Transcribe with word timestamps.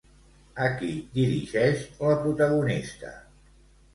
A 0.67 0.67
qui 0.77 0.87
dirigeix 1.17 1.83
la 2.05 2.15
protagonista? 2.25 3.13